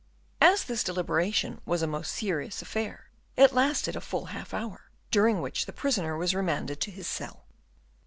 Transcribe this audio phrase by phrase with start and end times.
[0.41, 5.41] As this deliberation was a most serious affair, it lasted a full half hour, during
[5.41, 7.45] which the prisoner was remanded to his cell.